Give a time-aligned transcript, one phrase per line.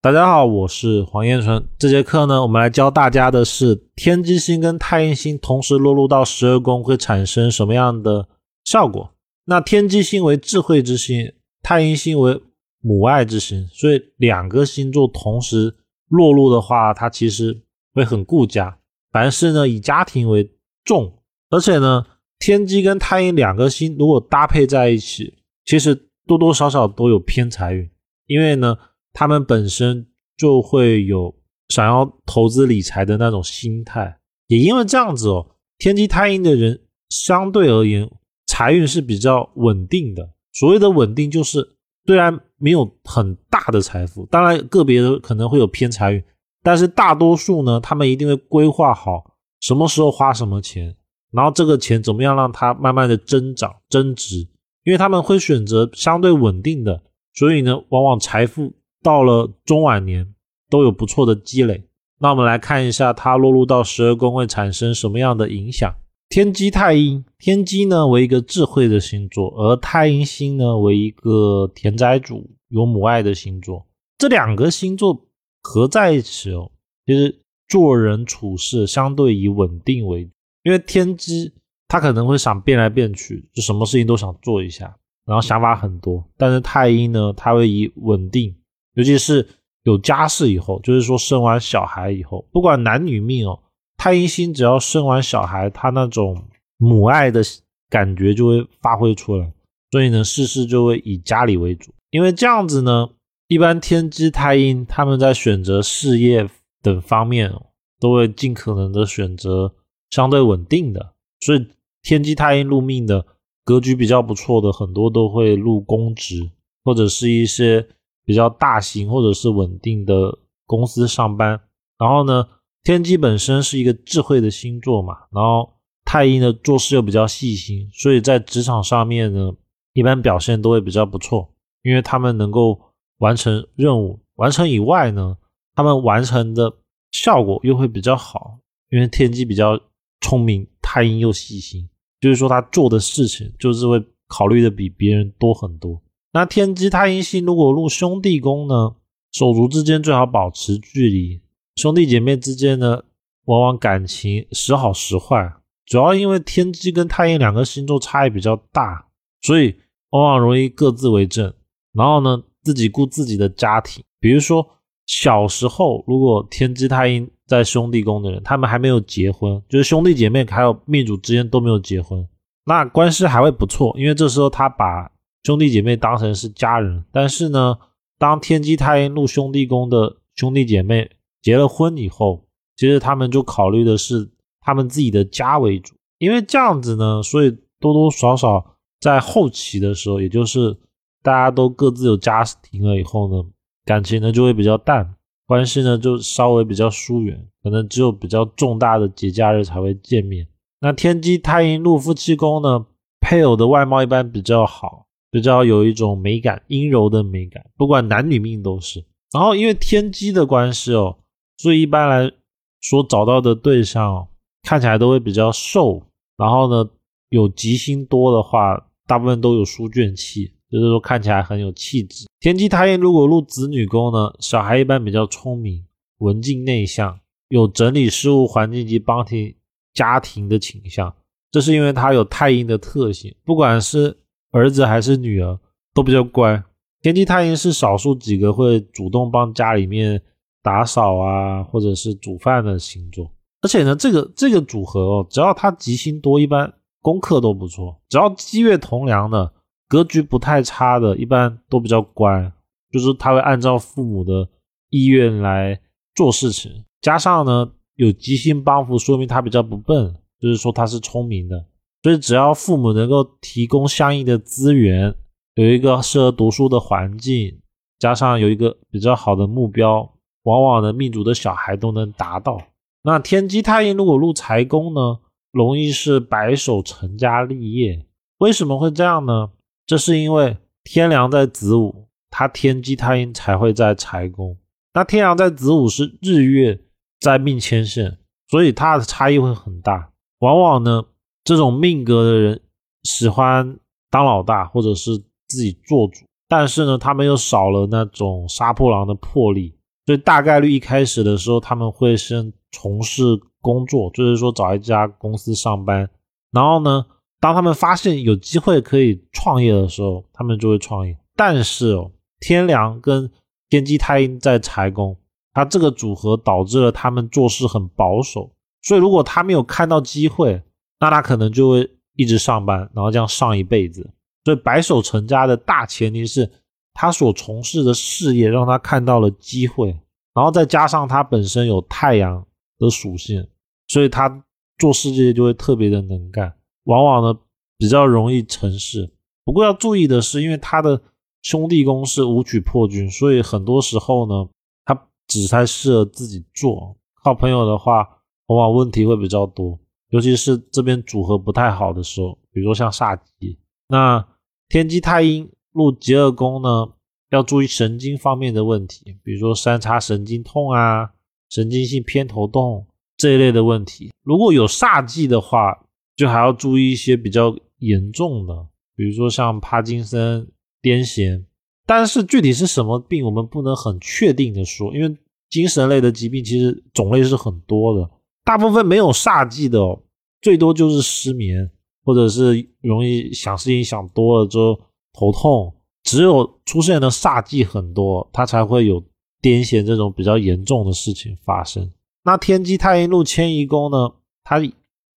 [0.00, 1.68] 大家好，我是黄彦纯。
[1.76, 8.28] 这节课呢，我们来教大家的是天机星跟太阴星同时落入到十二宫会产生什么样的
[8.62, 9.12] 效果。
[9.46, 11.32] 那天机星为智慧之星，
[11.64, 12.40] 太阴星为
[12.80, 15.74] 母爱之星，所以两个星座同时
[16.08, 17.60] 落入的话，它其实
[17.92, 18.78] 会很顾家，
[19.10, 20.48] 凡事呢以家庭为
[20.84, 21.12] 重。
[21.50, 22.06] 而且呢，
[22.38, 25.34] 天机跟太阴两个星如果搭配在一起，
[25.64, 25.92] 其实
[26.24, 27.90] 多多少少都有偏财运，
[28.28, 28.78] 因为呢。
[29.18, 30.06] 他们本身
[30.36, 31.34] 就会有
[31.70, 34.16] 想要投资理财的那种心态，
[34.46, 35.44] 也因为这样子哦，
[35.76, 38.08] 天机太阴的人相对而言
[38.46, 40.30] 财运是比较稳定的。
[40.52, 41.68] 所谓的稳定，就是
[42.06, 46.22] 虽然没有很大的财富，当然个别的可能会有偏财运，
[46.62, 50.94] 但是大多数呢，他们一定会规划好什么时候花什么钱，
[51.32, 54.46] 然后这个钱怎么样让它慢慢的增长增值，
[54.84, 57.02] 因为他们会选择相对稳定的，
[57.34, 58.72] 所以呢，往往财富。
[59.02, 60.34] 到了中晚年
[60.68, 61.84] 都有不错的积累。
[62.20, 65.94] 那我们来看一下它落入到十二宫会产生什么样的影响。
[66.28, 73.86] 天机太阴，天机呢为一个智慧的星座，而太阴星呢为一个田宅主有母爱的星座。
[74.18, 75.26] 这两个星座
[75.62, 76.70] 合在一起哦，
[77.06, 80.30] 其实做人处事相对以稳定为主。
[80.64, 81.52] 因为天机
[81.86, 86.22] 他可能会想变来变去，就什么事情都想做一下，然后想法很多。
[86.36, 88.54] 但是太阴呢，他会以稳定。
[88.98, 89.46] 尤其是
[89.84, 93.56] 有家室以后，就是说生完小孩以后，不管男女命哦，
[93.96, 96.42] 太阴星只要生完小孩，他那种
[96.78, 97.40] 母爱的
[97.88, 99.52] 感觉就会发挥出来，
[99.92, 101.92] 所以呢，事事就会以家里为主。
[102.10, 103.08] 因为这样子呢，
[103.46, 106.50] 一般天机太阴他们在选择事业
[106.82, 107.66] 等方面哦，
[108.00, 109.72] 都会尽可能的选择
[110.10, 111.14] 相对稳定的。
[111.38, 111.68] 所以
[112.02, 113.24] 天机太阴入命的
[113.64, 116.50] 格局比较不错的，很多都会入公职
[116.82, 117.86] 或者是一些。
[118.28, 121.58] 比较大型或者是稳定的公司上班，
[121.96, 122.46] 然后呢，
[122.82, 125.72] 天机本身是一个智慧的星座嘛，然后
[126.04, 129.50] 太阴呢做事又比较细心，所以在职场上面呢，
[129.94, 132.78] 一般表现都会比较不错，因为他们能够
[133.16, 135.38] 完成任务，完成以外呢，
[135.74, 136.70] 他们完成的
[137.10, 138.58] 效果又会比较好，
[138.90, 139.80] 因为天机比较
[140.20, 141.88] 聪明，太阴又细心，
[142.20, 145.98] 就是说他做的事情就是会考虑的比别人多很多。
[146.32, 148.94] 那天机太阴星如果入兄弟宫呢，
[149.32, 151.40] 手足之间最好保持距离。
[151.76, 153.02] 兄弟姐妹之间呢，
[153.46, 155.50] 往往感情时好时坏，
[155.86, 159.06] 主要因为天机跟太阴两个星座差异比较大，
[159.40, 159.74] 所以
[160.10, 161.52] 往往容易各自为政。
[161.94, 164.04] 然后呢，自己顾自己的家庭。
[164.20, 164.68] 比如说
[165.06, 172.28] 小时候，如果天机太阴在兄弟宫的人，他们还没有结婚，就是兄弟姐妹还有命主之间都没有结婚，
[172.66, 175.10] 那关系还会不错，因为这时候他把。
[175.48, 177.78] 兄弟姐妹当成是家人，但是呢，
[178.18, 181.10] 当天机太阴入兄弟宫的兄弟姐妹
[181.40, 182.44] 结了婚以后，
[182.76, 184.28] 其实他们就考虑的是
[184.60, 187.50] 他们自己的家为主，因为这样子呢，所以
[187.80, 190.76] 多多少少在后期的时候，也就是
[191.22, 193.42] 大家都各自有家庭了以后呢，
[193.86, 195.14] 感情呢就会比较淡，
[195.46, 200.46] 关系呢就稍微比较疏远，可能只有比较重大的节假日才会见面。
[200.80, 202.84] 那天机太阴入夫妻宫呢，
[203.18, 205.07] 配偶的外貌一般比较好。
[205.30, 209.04] 比较有一种美感，阴柔的美感，不管男女命都是。
[209.32, 211.18] 然后因为天机的关系哦，
[211.58, 212.32] 所以一般来
[212.80, 214.26] 说找到的对象
[214.62, 216.02] 看起来都会比较瘦。
[216.38, 216.90] 然后呢，
[217.28, 222.26] 有吉星多的话，大部分都有书卷气，就是说看起来很有气质。
[222.40, 225.84] 天机太阴如果入子女宫呢，小孩一般比较聪明、
[226.20, 229.54] 文静内向，有整理事务环境及帮庭
[229.92, 231.14] 家庭的倾向。
[231.50, 234.16] 这是因为他有太阴的特性，不管是。
[234.50, 235.58] 儿子还是女儿
[235.94, 236.62] 都比较乖。
[237.00, 240.20] 天机太阴是少数几个会主动帮家里面
[240.62, 243.30] 打扫啊，或者是煮饭的星座。
[243.60, 248.00] 而且呢，这个这个组合哦，只要他吉星多，一般功课都不错。
[248.08, 249.52] 只要积月同梁的，
[249.88, 252.52] 格局不太差的，一般都比较乖。
[252.90, 254.48] 就是他会按照父母的
[254.90, 255.78] 意愿来
[256.14, 256.84] 做事情。
[257.00, 261.64] 加上呢，有吉星帮扶，说明他比较不笨，就是说他是聪明的。
[262.08, 265.14] 所以，只要父母能够提供相应的资源，
[265.56, 267.60] 有一个适合读书的环境，
[267.98, 270.10] 加上有一个比较好的目标，
[270.44, 272.62] 往往呢命主的小孩都能达到。
[273.02, 275.18] 那天机太阴如果入财宫呢，
[275.52, 278.06] 容易是白手成家立业。
[278.38, 279.50] 为什么会这样呢？
[279.86, 284.56] 这是因为天梁在子午，他天机太阴才会在财宫。
[284.94, 286.80] 那天梁在子午是日月
[287.20, 288.16] 在命牵线，
[288.48, 291.04] 所以它的差异会很大，往往呢。
[291.48, 292.60] 这种命格的人
[293.04, 293.78] 喜欢
[294.10, 295.16] 当老大，或者是
[295.46, 299.74] 自己做主，但是呢，他们又少了那种杀破狼的魄力，
[300.04, 303.22] 所以大概率一开始的时候他们会先从事
[303.62, 306.06] 工作，就是说找一家公司上班，
[306.52, 307.06] 然后呢，
[307.40, 311.16] 当他们发现有机会可以创业的时候，他们就会创业。
[311.34, 312.10] 但是哦，
[312.40, 313.30] 天良跟
[313.70, 315.16] 天机太阴在财宫，
[315.54, 318.52] 他这个组合导致了他们做事很保守，
[318.82, 320.62] 所以如果他没有看到机会，
[321.00, 324.08] 那他可能就会一直上班，然后这样上一辈子。
[324.44, 326.50] 所以白手成家的大前提是
[326.94, 329.88] 他所从事的事业让他看到了机会，
[330.34, 332.46] 然后再加上他本身有太阳
[332.78, 333.46] 的属性，
[333.88, 334.42] 所以他
[334.78, 336.54] 做事业就会特别的能干，
[336.84, 337.38] 往往呢
[337.76, 339.10] 比较容易成事。
[339.44, 341.00] 不过要注意的是，因为他的
[341.42, 344.48] 兄弟宫是武曲破军，所以很多时候呢，
[344.84, 348.08] 他只太适合自己做，靠朋友的话，
[348.46, 349.78] 往往问题会比较多。
[350.10, 353.58] 尤其是这边组合不太好的时候，比如说像煞机，
[353.88, 354.26] 那
[354.68, 356.88] 天机太阴入极二宫呢，
[357.30, 361.10] 要注意神经方面的问题，比如说三叉神经痛啊、
[361.50, 364.10] 神经性偏头痛这一类的问题。
[364.22, 365.78] 如果有煞忌的话，
[366.16, 368.66] 就还要注意一些比较严重的，
[368.96, 370.48] 比如说像帕金森、
[370.82, 371.44] 癫痫。
[371.86, 375.16] 但是具体是什么病，我们不能很确定的说，因为
[375.48, 378.10] 精神类的疾病其实种类是很多的。
[378.48, 380.02] 大部分没有煞忌的，哦
[380.40, 381.70] 最多就是失眠，
[382.02, 384.80] 或者是容易想事情想多了之后
[385.12, 385.74] 头痛。
[386.02, 389.02] 只有出现的煞忌很多，它才会有
[389.42, 391.92] 癫痫这种比较严重的事情发生。
[392.24, 394.12] 那天机太阴入迁移宫呢？
[394.42, 394.58] 它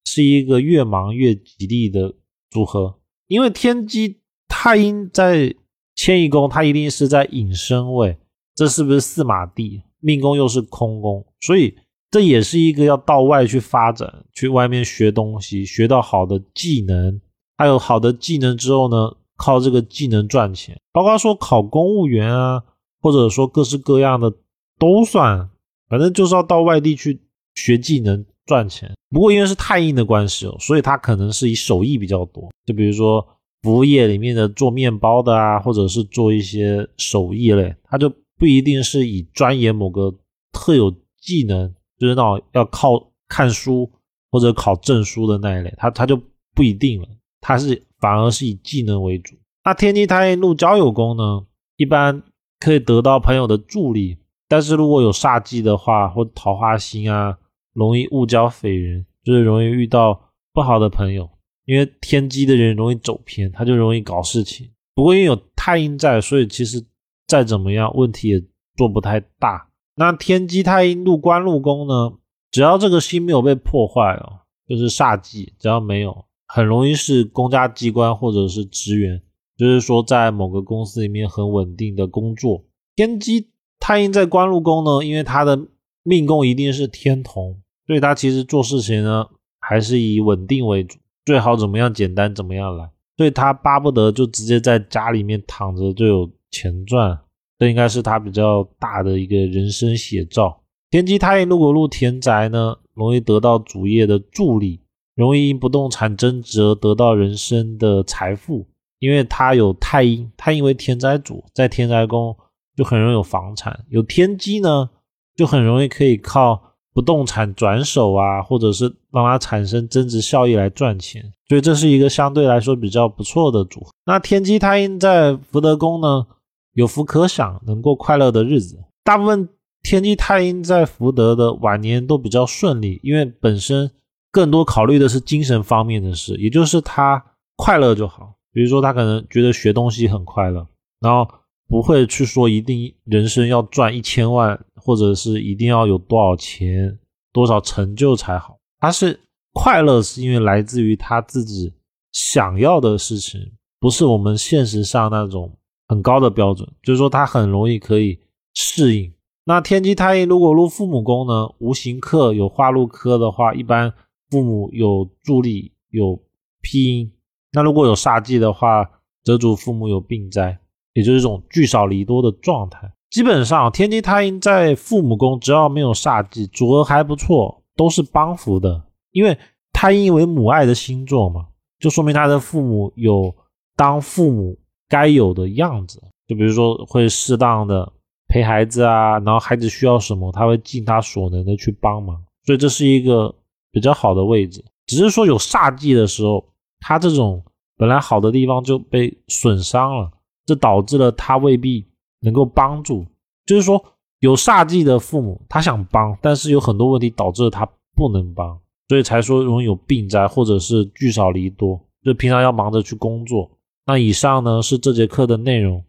[0.04, 2.14] 是一个越忙越吉利的
[2.50, 2.98] 组合，
[3.28, 5.54] 因为天机太阴在
[5.94, 8.18] 迁移宫，它一定是在隐身位，
[8.54, 9.84] 这是不是四马地？
[10.00, 11.74] 命宫又是空宫，所以。
[12.12, 17.18] 这也是一个要到外去发展，去外面学东西，学到好的技能，
[17.56, 20.78] 还有好的技能之后呢，靠这个技能赚钱。
[20.92, 22.62] 包括说考公务员啊，
[23.00, 24.30] 或者说各式各样的
[24.78, 25.48] 都算，
[25.88, 27.18] 反正就是要到外地去
[27.54, 28.92] 学技能赚钱。
[29.08, 32.50] 不过因为是太硬的关系哦，所以他可能是以手艺比较多。
[32.66, 33.26] 就比如说
[33.62, 40.14] 服务业里面的做面包的啊，或者是做一些手艺类，他就不一定是以钻研某个
[40.52, 41.74] 特有技能。
[42.02, 43.88] 就是那种要靠看书
[44.32, 46.20] 或者考证书的那一类，他他就
[46.52, 47.06] 不一定了，
[47.40, 49.36] 他是反而是以技能为主。
[49.62, 51.46] 那天机太阴路交友宫呢，
[51.76, 52.20] 一般
[52.58, 54.18] 可以得到朋友的助力，
[54.48, 57.38] 但是如果有煞忌的话，或桃花星啊，
[57.72, 61.30] 容易误交匪人，就是容易遇到不好的朋友。
[61.64, 64.68] 因为天机的人容易走偏，他就容易搞事情。
[64.96, 66.84] 不过因为有太阴在，所以其实
[67.28, 68.42] 再怎么样，问题也
[68.76, 69.68] 做不太大。
[69.94, 72.14] 那天机太阴入官禄宫呢？
[72.50, 79.22] 只要这个星没有被破坏哦，就是煞忌，只要没有，很容易是公家机关或者是职员，
[79.56, 82.64] 就是说在某个公司里面很稳定的工作。
[82.94, 83.48] 天机
[83.80, 85.58] 太阴在官禄宫呢，因为他的
[86.02, 89.26] 命宫一定是天同，所以他其实做事情呢
[89.58, 97.18] 还是以稳定为主，最好怎么样简单怎么样来，所以他巴不得就直接在家里面躺着就有钱赚。
[97.62, 100.62] 这应该是他比较大的一个人生写照。
[100.90, 104.80] 天机太阴如果入田宅呢，容易得到主业的助力，
[105.14, 108.66] 容易因不动产增值而得到人生的财富。
[108.98, 112.36] 因为他有太阴，太阴为田宅主，在田宅宫
[112.76, 113.84] 就很容易有房产。
[113.90, 114.90] 有天机呢，
[115.36, 116.60] 就很容易可以靠
[116.92, 121.22] 不动产转手啊，或者是让它产生增值效益来赚钱。
[121.48, 123.92] 所以这是一个相对来说比较不错的组合。
[124.04, 126.26] 那天机太阴在福德宫呢？
[126.74, 128.82] 有福可享，能过快乐的日子。
[129.04, 129.48] 大部分
[129.82, 133.90] 天机太阴在福德的晚年都比较顺利，因为本身
[134.30, 137.22] 更多考虑的是精神方面的事，也就是他
[137.56, 138.34] 快乐就好。
[138.52, 140.66] 比如说，他可能觉得学东西很快乐，
[141.00, 141.28] 然后
[141.68, 146.98] 不会去说一定人生要赚一千万，或者是一定要有多少钱、
[147.32, 148.56] 多少成就才好。
[148.78, 149.18] 他是
[149.52, 151.72] 快乐，是因为来自于他自己
[152.12, 153.40] 想要的事情，
[153.80, 155.52] 不是我们现实上那种。
[155.92, 158.18] 很高的标准，就是说他很容易可以
[158.54, 159.12] 适应。
[159.44, 161.52] 那天机太阴如果入父母宫呢？
[161.58, 163.92] 无形克有化禄科的话，一般
[164.30, 166.18] 父母有助力有
[166.62, 167.12] 庇荫。
[167.52, 168.88] 那如果有煞忌的话，
[169.22, 170.58] 则主父母有病灾，
[170.94, 172.90] 也就是一种聚少离多的状态。
[173.10, 178.84] 基本上天机太阴在父母宫，只要没有煞忌，组合还不错，都是帮扶的。
[179.10, 179.36] 因为
[179.74, 183.34] 太阴为母爱的星座嘛，就说明他的父母有
[183.76, 184.58] 当父母。
[184.92, 187.90] 该有的样子，就比如说会适当的
[188.28, 193.34] 陪孩子啊，然后孩子需要什么，他会尽他所能的去帮忙，所以这是一个
[193.70, 196.44] 比较好的位置，只是说有煞忌的时候，
[196.80, 197.42] 他这种
[197.78, 200.10] 本来好的地方就被损伤了，
[200.44, 201.86] 这导致了他未必
[202.20, 203.06] 能够帮助，
[203.46, 203.82] 就是说
[204.20, 213.50] 有煞忌的父母他想帮，但是有很多问题导致了他不能帮，所以才说容易有病灾或者是聚少离多，就平常要忙着去工作。
[213.84, 215.84] 那以上呢是这节课的内容。